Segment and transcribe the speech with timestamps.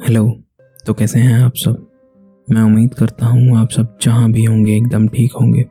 [0.00, 0.28] Hello
[0.86, 1.86] तो कैसे हैं आप सब?
[2.48, 5.64] मैं उम्मीद करता हूँ आप सब जहाँ भी होंगे एकदम ठीक होंगे।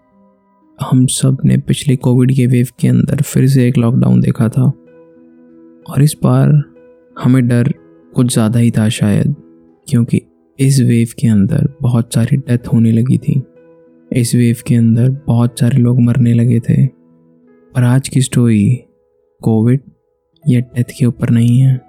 [0.79, 4.63] हम सबने पिछले कोविड के वेव के अंदर फिर से एक लॉकडाउन देखा था।
[5.83, 6.51] और इस बार
[7.23, 7.73] हमें डर
[8.13, 9.35] कुछ ज़्यादा ही था शायद,
[9.87, 10.21] क्योंकि
[10.59, 13.41] इस वेव के अंदर बहुत सारी डेथ होने लगी थी।
[14.11, 18.69] इस वेव के अंदर बहुत सारे लोग मरने लगे थे। पर आज की स्टोरी
[19.41, 19.81] कोविड
[20.43, 21.86] या डेथ के ऊपर नहीं है।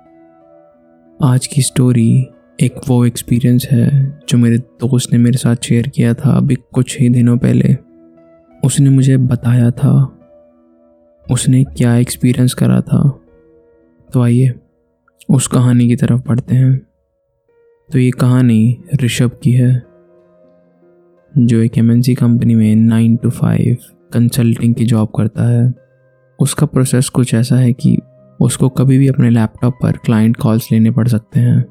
[1.22, 2.26] आज की स्टोरी
[2.60, 7.00] एक वो एक्सपीरियंस है जो मेरे दोस्त ने मेरे साथ शेयर किया था अभी कुछ
[7.00, 7.76] ही दिनों पहले।
[8.64, 10.18] उसने मुझे बताया था।
[11.30, 13.20] उसने क्या एक्सपीरियंस करा था।
[14.12, 14.54] तो आइए
[15.30, 16.86] उस कहानी की तरफ़ पढ़ते हैं।
[17.92, 19.82] तो ये कहानी ऋषभ की है,
[21.38, 23.76] जो एक एमएनसी कंपनी में नाइन टू फाइव
[24.12, 25.74] कंसल्टिंग की जॉब करता है।
[26.40, 27.98] उसका प्रोसेस कुछ ऐसा है कि
[28.40, 31.64] उसको कभी भी अपने लैपटॉप पर क्लाइंट कॉल्स लेने पड़ सकते हैं।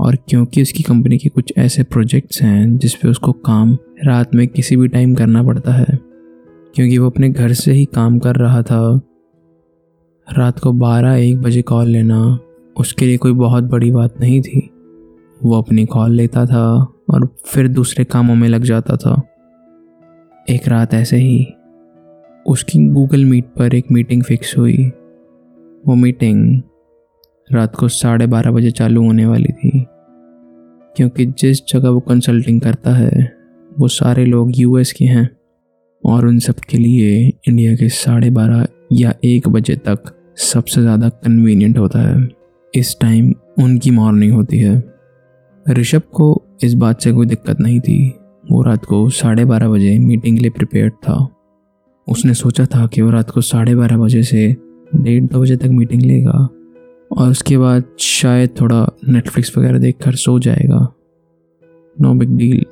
[0.00, 4.48] और क्योंकि उसकी कंपनी के कुछ ऐसे प्रोजेक्ट्स हैं, जिस पे उसको काम रात में
[4.48, 6.10] किसी भी टाइम करना पड़ता है।
[6.74, 9.00] क्योंकि वो अपने घर से ही काम कर रहा था।
[10.38, 12.38] रात को बारह एक बजे कॉल लेना
[12.76, 14.70] उसके लिए कोई बहुत बड़ी बात नहीं थी।
[15.44, 19.22] वो अपनी कॉल लेता था और फिर दूसरे कामों में लग जाता था।
[20.50, 21.46] एक रात ऐसे ही
[22.46, 24.92] उसकी गूगल मीट पर एक मीटिंग फिक्स हुई।
[25.84, 26.60] वो मीटिंग
[27.50, 29.70] रात को साढ़े बारह बजे चालू होने वाली थी,
[30.96, 33.32] क्योंकि जिस जगह वो कंसल्टिंग करता है,
[33.72, 35.28] वो सारे लोग यूएस के हैं
[36.04, 41.08] और उन सब के लिए इंडिया के साढ़े बारह या एक बजे तक सबसे ज़्यादा
[41.08, 42.28] कन्वीनियंट होता है।
[42.74, 44.82] इस टाइम उनकी मॉर्निंग होती है।
[45.66, 48.08] ऋषभ को इस बात से कोई दिक्कत नहीं थी।
[48.44, 51.26] वो रात को साढ़े बारह बजे मीटिंग के लिए प्रिपेयर था।
[52.06, 54.50] उसने सोचा था कि वो रात को साढ़े बारह बजे से
[54.92, 56.48] डेढ़ दो बजे तक मीटिंग लेगा
[57.10, 60.86] और उसके बाद शायद थोड़ा नेटफ्लिक्स वगैरह देख कर सो जाएगा।
[61.96, 62.64] नो बिग डील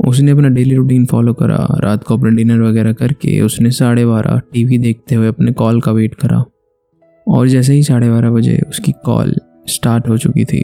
[0.00, 4.40] उसने अपना डेली रूटीन फॉलो करा, रात को अपना डिनर वगैरह करके उसने साढ़े बारह
[4.52, 6.44] टी देखते हुए अपने कॉल का वेट करा।
[7.26, 9.34] और जैसे ही साढ़े बारह बजे उसकी कॉल
[9.68, 10.62] स्टार्ट हो चुकी थी,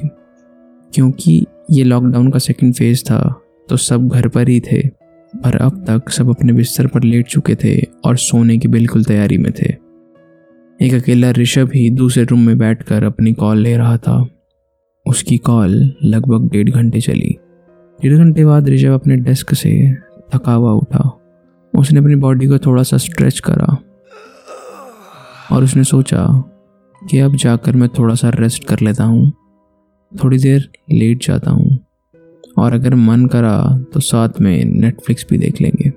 [0.92, 3.18] क्योंकि ये लॉकडाउन का सेकंड फ़ेज़ था
[3.68, 4.80] तो सब घर पर ही थे।
[5.34, 9.38] पर अब तक सब अपने बिस्तर पर लेट चुके थे और सोने की बिल्कुल तैयारी
[9.38, 9.72] में थे।
[10.82, 14.16] एक अकेला ऋषभ ही दूसरे रूम में बैठकर अपनी कॉल ले रहा था।
[15.06, 15.70] उसकी कॉल
[16.04, 17.36] लगभग डेढ़ घंटे चली।
[17.98, 19.70] डेढ़ घंटे बाद ऋषभ अपने डेस्क से
[20.34, 21.10] थका हुआ उठा।
[21.74, 23.76] उसने अपनी बॉडी को थोड़ा सा स्ट्रेच करा
[25.52, 26.26] और उसने सोचा
[27.02, 29.32] कि अब जाकर मैं थोड़ा सा रेस्ट कर लेता हूँ।
[30.12, 31.78] थोड़ी देर लेट जाता हूँ
[32.58, 33.62] और अगर मन करा
[33.94, 35.92] तो साथ में नेटफ्लिक्स भी देख लेंगे।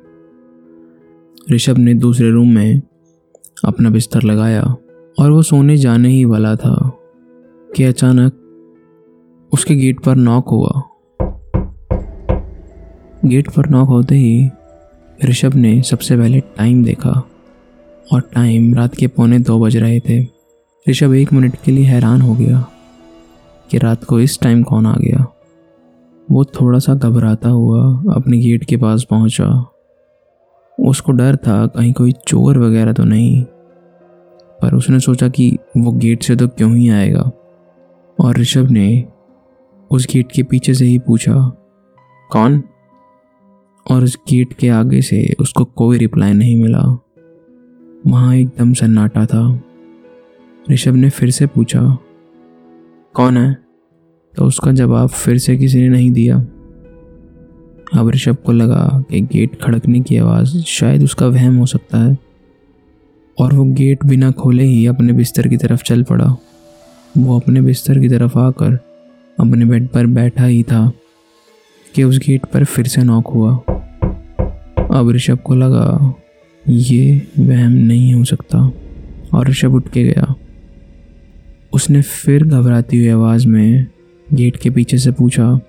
[1.56, 2.82] ऋषभ ने दूसरे रूम में
[3.66, 4.64] अपना बिस्तर लगाया
[5.20, 6.92] और वो सोने जाने ही वाला था
[7.76, 8.34] कि अचानक
[9.54, 10.82] उसके गेट पर नॉक हुआ।
[13.26, 14.50] गेट पर नॉक होते ही
[15.26, 17.24] ऋषभ ने सबसे पहले टाइम देखा
[18.14, 20.28] और टाइम रात के पौने दो बज रहे थे।
[20.90, 22.66] ऋषभ एक मिनट के लिए हैरान हो गया
[23.72, 25.26] कि रात को इस टाइम कौन आ गया।
[26.32, 29.72] वो थोड़ा सा घबराता हुआ अपने गेट के पास पहुँचा।
[30.88, 33.44] उसको डर था, कहीं कोई चोर वगैरह तो नहीं।
[34.62, 37.32] पर उसने सोचा कि वो गेट से तो क्यों ही आएगा।
[38.20, 39.06] और ऋषभ ने
[39.92, 41.34] उस गेट के पीछे से ही पूछा,
[42.32, 42.64] कौन?
[43.92, 46.84] और उस गेट के आगे से उसको कोई रिप्लाई नहीं मिला।
[48.08, 49.62] वहाँ एकदम सन्नाटा था।
[50.72, 51.98] ऋषभ ने फिर से पूछा,
[53.14, 53.58] कौन है?
[54.38, 56.46] तो उसका जवाब फिर से किसी ने नहीं दिया।
[57.94, 62.18] अब ऋषभ को लगा कि गेट खड़कने की आवाज़ शायद उसका वहम हो सकता है।
[63.40, 66.36] और वो गेट बिना खोले ही अपने बिस्तर की तरफ़ चल पड़ा।
[67.18, 68.74] वो अपने बिस्तर की तरफ़ आकर
[69.40, 70.92] अपने बेड पर बैठा ही था
[71.96, 73.56] कि उस गेट पर फिर से नॉक हुआ।
[74.92, 76.16] अब ऋषभ को लगा,
[76.70, 78.72] ये वहम नहीं हो सकता।
[79.34, 80.36] और ऋषभ उठ के गया।
[81.74, 83.86] उसने फिर घबराती हुई आवाज़ में
[84.34, 85.60] गेट के पीछे से पूछा,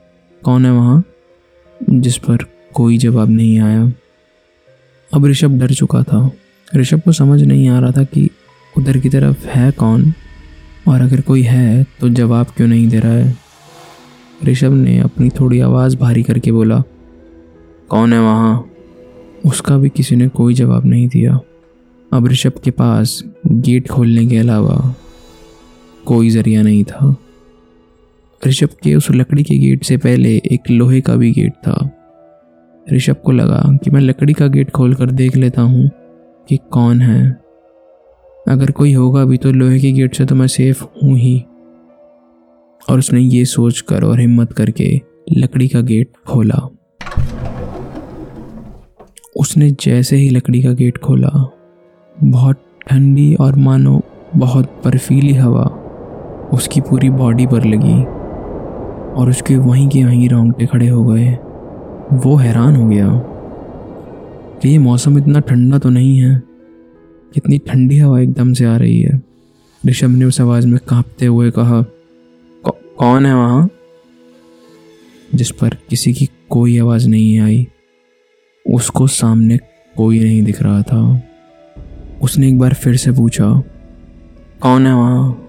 [0.44, 1.04] कौन है वहाँ?
[1.80, 2.44] जिस पर
[2.74, 3.92] कोई जवाब नहीं आया।
[5.12, 6.30] अब ऋषभ डर चुका था।
[6.76, 8.28] ऋषभ को समझ नहीं आ रहा था कि
[8.78, 10.12] उधर की तरफ़ है कौन,
[10.88, 13.36] और अगर कोई है तो जवाब क्यों नहीं दे रहा है।
[14.44, 16.82] ऋषभ ने अपनी थोड़ी आवाज़ भारी करके बोला,
[17.88, 18.66] कौन है वहाँ?
[19.46, 21.38] उसका भी किसी ने कोई जवाब नहीं दिया।
[22.12, 24.94] अब ऋषभ के पास गेट खोलने के अलावा
[26.06, 27.16] कोई ज़रिया नहीं था।
[28.42, 31.90] ऋषभ के उस लकड़ी के गेट से पहले एक लोहे का भी गेट था।
[32.86, 35.88] ऋषभ को लगा कि मैं लकड़ी का गेट खोल कर देख लेता हूँ
[36.48, 37.30] कि कौन है।
[38.46, 41.38] अगर कोई होगा भी तो लोहे के गेट से तो मैं सेफ़ हूँ ही।
[42.88, 45.00] और उसने ये सोच कर और हिम्मत करके
[45.32, 46.68] लकड़ी का गेट खोला।
[49.36, 51.30] उसने जैसे ही लकड़ी का गेट खोला,
[52.16, 54.00] बहुत ठंडी और मानो
[54.36, 55.64] बहुत बर्फीली हवा
[56.52, 58.02] उसकी पूरी बॉडी पर लगी।
[59.20, 61.32] और उसके वहीं के वहीं रोंगटे खड़े हो गए।
[62.12, 63.08] वो हैरान हो गया
[64.60, 66.42] कि ये मौसम इतना ठंडा तो नहीं है।
[67.34, 69.20] कितनी ठंडी हवा एकदम से आ रही है।
[69.86, 71.82] ऋषभ ने उस आवाज़ में कांपते हुए कहा
[72.98, 73.68] कौन है वहाँ?
[75.34, 77.66] जिस पर किसी की कोई आवाज़ नहीं आई।
[78.66, 79.58] उसको सामने
[79.96, 81.22] कोई नहीं दिख रहा था।
[82.22, 83.62] उसने एक बार फिर से पूछा,
[84.60, 85.48] कौन है वहाँ?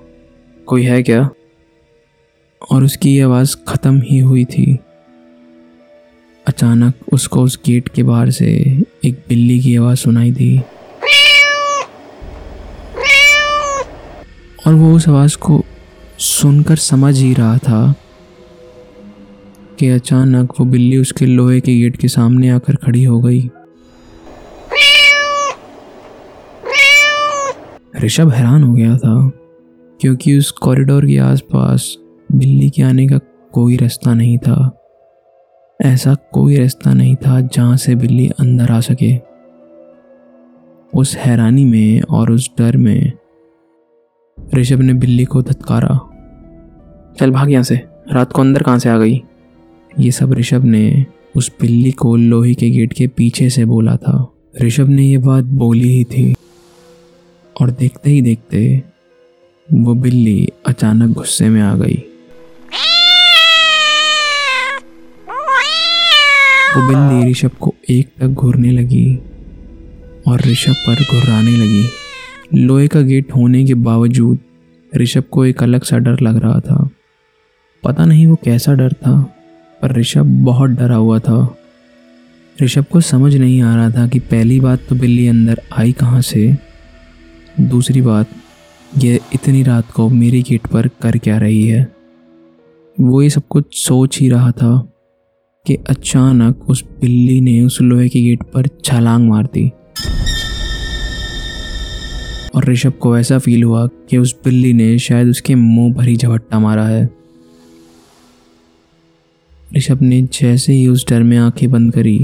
[0.68, 1.30] कोई है क्या?
[2.62, 4.78] और उसकी आवाज़ ख़त्म ही हुई थी।
[6.48, 8.48] अचानक उसको उस गेट के बाहर से
[9.06, 10.62] एक बिल्ली की आवाज़ सुनाई दी।
[14.68, 15.64] और वो उस आवाज़ को
[16.20, 17.94] सुनकर समझ ही रहा था
[19.80, 23.50] कि अचानक वो बिल्ली उसके लोहे के गेट के सामने आकर खड़ी हो गई।
[28.04, 29.32] ऋषभ हैरान हो गया था,
[30.00, 31.98] क्योंकि उस कॉरिडोर के आसपास
[32.32, 33.20] बिल्ली के आने का
[33.54, 34.78] कोई रास्ता नहीं था।
[35.82, 39.18] ऐसा कोई रास्ता नहीं था जहाँ से बिल्ली अंदर आ सके।
[40.96, 43.12] उस हैरानी में और उस डर में
[44.56, 46.00] ऋषभ ने बिल्ली को धतकारा।
[47.20, 47.82] चल भाग यहाँ से।
[48.12, 49.22] रात को अंदर कहाँ से आ गई?
[50.00, 51.06] ये सब ऋषभ ने
[51.36, 55.44] उस बिल्ली को लोहे के गेट के पीछे से बोला था। ऋषभ ने यह बात
[55.44, 56.36] बोली ही थी।
[57.62, 58.84] और देखते ही देखते
[59.74, 62.04] वो बिल्ली अचानक गुस्से में आ गई।
[66.78, 69.20] वो बिल्ली ऋषभ को एक तक घूरने लगी
[70.28, 71.90] और ऋषभ पर घुर्राने लगी।
[72.54, 74.40] लोहे का गेट होने के बावजूद
[74.96, 76.90] ऋषभ को एक अलग सा डर लग रहा था।
[77.84, 79.22] पता नहीं वो कैसा डर था
[79.82, 81.58] पर ऋषभ बहुत डरा हुआ था।
[82.62, 86.22] ऋषभ को समझ नहीं आ रहा था कि पहली बात तो बिल्ली अंदर आई कहाँ
[86.22, 86.58] से
[87.62, 88.28] दूसरी बात
[88.98, 91.92] ये इतनी रात को मेरे गेट पर कर क्या रही है?
[93.00, 94.91] वो ये सब कुछ सोच ही रहा था।
[95.68, 99.72] कि अचानक उस बिल्ली ने उस लोहे के गेट पर छलांग मार दी।
[102.56, 106.60] और ऋषभ को ऐसा फील हुआ कि उस बिल्ली ने शायद उसके मुँह भरी झपट्टा
[106.60, 107.10] मारा है।
[109.78, 112.20] ऋषभ ने जैसे ही उस डर में आँखें बंद करी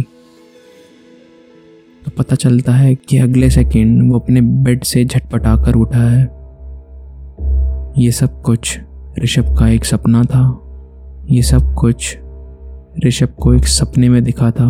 [2.05, 6.23] तो पता चलता है कि अगले सेकंड वो अपने बेड से झटपटा कर उठा है।
[8.03, 8.79] ये सब कुछ
[9.19, 10.47] ऋषभ का एक सपना था।
[11.31, 12.17] ये सब कुछ
[12.97, 14.69] ऋषभ को एक सपने में दिखा था।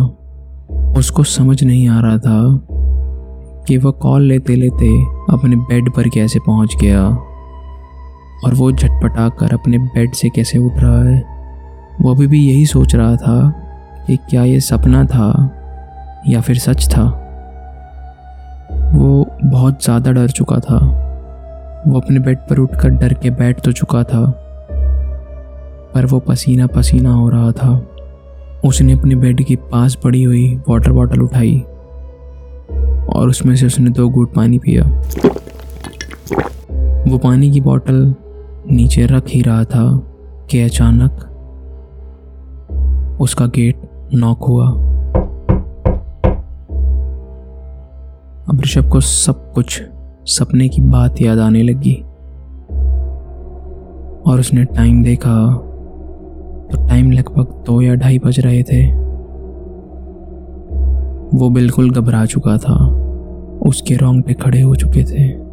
[0.98, 2.40] उसको समझ नहीं आ रहा था
[3.66, 4.88] कि वह कॉल लेते लेते
[5.32, 7.04] अपने बेड पर कैसे पहुँच गया
[8.44, 11.22] और वो झटपटा कर अपने बेड से कैसे उठ रहा है।
[12.00, 13.48] वो अभी भी यही सोच रहा था
[14.06, 15.28] कि क्या ये सपना था
[16.28, 17.04] या फिर सच था।
[18.92, 20.78] वो बहुत ज़्यादा डर चुका था।
[21.86, 24.24] वो अपने बेड पर उठकर डर के बैठ तो चुका था,
[25.94, 27.78] पर वो पसीना पसीना हो रहा था।
[28.64, 31.60] उसने अपने बेड के पास पड़ी हुई वाटर बॉटल उठाई
[33.14, 34.84] और उसमें से उसने दो घूट पानी पिया।
[37.10, 38.14] वो पानी की बोतल
[38.70, 40.02] नीचे रख ही रहा था
[40.50, 41.24] कि अचानक
[43.20, 44.68] उसका गेट नॉक हुआ।
[48.48, 49.82] अब ऋषभ को सब कुछ
[50.26, 51.94] सपने की बात याद आने लगी
[54.30, 55.64] और उसने टाइम देखा
[56.72, 59.08] तो टाइम लगभग दो या ढाई बज रहे थे।
[61.34, 63.04] वो बिल्कुल घबरा चुका था।
[63.66, 65.48] उसके पे खड़े हो चुके थे।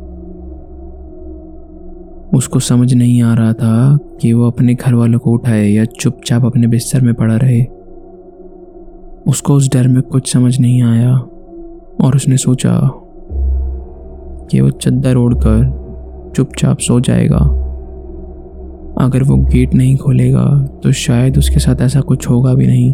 [2.38, 6.46] उसको समझ नहीं आ रहा था कि वो अपने घर वालों को उठाए या चुपचाप
[6.46, 7.64] अपने बिस्तर में पड़ा रहे।
[9.28, 11.18] उसको उस डर में कुछ समझ नहीं आया
[12.02, 12.92] और उसने सोचा
[14.52, 15.86] कि वो चद्दर ओढ़कर
[16.36, 17.65] चुपचाप सो जाएगा।
[18.98, 22.94] अगर वो गेट नहीं खोलेगा तो शायद उसके साथ ऐसा कुछ होगा भी नहीं।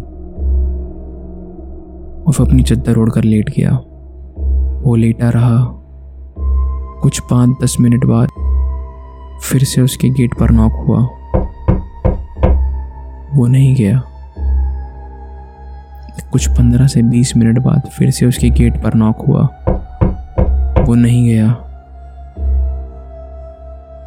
[2.22, 3.70] वो अपनी चद्दर ओढ़कर लेट गया।
[4.82, 5.58] वो लेटा रहा।
[7.02, 8.28] कुछ पाँच दस मिनट बाद
[9.42, 10.98] फिर से उसके गेट पर नॉक हुआ।
[13.34, 14.02] वो नहीं गया।
[16.32, 19.42] कुछ पंद्रह से बीस मिनट बाद फिर से उसके गेट पर नॉक हुआ।
[20.84, 21.71] वो नहीं गया।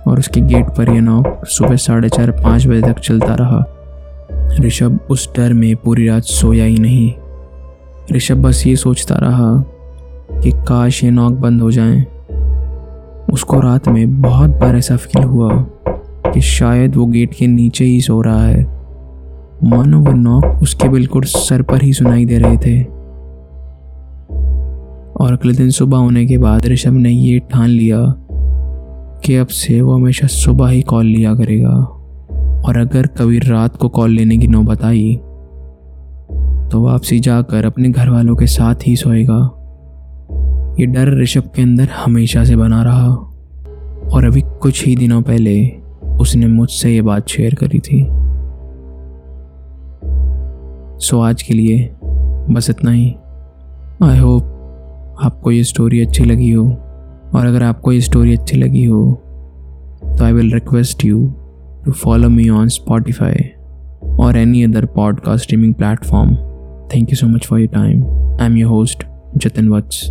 [0.08, 3.66] और उसके गेट पर यह नॉक सुबह साढ़े चार, पाँच बजे तक चलता रहा।
[4.60, 7.14] ऋषभ उस डर में पूरी रात सोया ही नहीं।
[8.12, 9.64] ऋषभ बस ये सोचता रहा
[10.42, 12.06] कि काश ये नॉक बंद हो जाए।
[13.34, 15.50] उसको रात में बहुत बार ऐसा फील हुआ
[16.34, 18.64] कि शायद वो गेट के नीचे ही सो रहा है।
[19.64, 22.84] मानो वो नॉक उसके बिल्कुल सर पर ही सुनाई दे रहे थे।
[25.22, 28.25] और अगले दिन सुबह होने के बाद ऋषभ ने ये ठान लिया
[29.26, 31.74] कि अब से वो हमेशा सुबह ही कॉल लिया करेगा।
[32.68, 35.16] और अगर कभी रात को कॉल लेने की नौबत आई
[36.72, 39.52] तो वापसी जाकर अपने घर वालों के साथ ही सोएगा।
[40.80, 43.08] ये डर ऋषभ के अंदर हमेशा से बना रहा।
[44.14, 45.70] और अभी कुछ ही दिनों पहले
[46.20, 48.08] उसने मुझसे ये बात शेयर करी थी।
[51.06, 51.90] सो आज के लिए
[52.50, 53.16] बस इतना ही।
[54.04, 54.44] आई होप
[55.24, 56.78] आपको ये स्टोरी अच्छी लगी हो।
[57.36, 59.00] और अगर आपको ये स्टोरी अच्छी लगी हो
[60.18, 61.20] तो I will request you
[61.86, 63.50] to follow me on Spotify
[64.20, 66.36] और any other podcast streaming platform
[66.94, 68.04] thank you so much for your time
[68.42, 69.04] I am your host
[69.38, 70.10] Jatan Vats